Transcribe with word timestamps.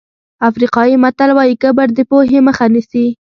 افریقایي 0.49 0.95
متل 1.03 1.29
وایي 1.33 1.55
کبر 1.63 1.87
د 1.93 1.99
پوهې 2.09 2.39
مخه 2.47 2.65
نیسي. 2.73 3.05